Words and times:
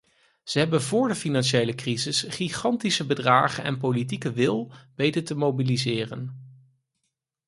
Ze 0.43 0.59
hebben 0.59 0.81
voor 0.81 1.07
de 1.07 1.15
financiële 1.15 1.75
crisis 1.75 2.21
gigantische 2.27 3.05
bedragen 3.05 3.63
en 3.63 3.77
politieke 3.77 4.31
wil 4.31 4.71
weten 4.95 5.23
te 5.23 5.35
mobiliseren. 5.35 6.47